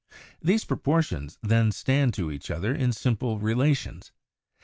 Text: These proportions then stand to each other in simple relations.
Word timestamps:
These 0.41 0.65
proportions 0.65 1.37
then 1.43 1.71
stand 1.71 2.15
to 2.15 2.31
each 2.31 2.49
other 2.49 2.73
in 2.73 2.91
simple 2.91 3.37
relations. 3.37 4.11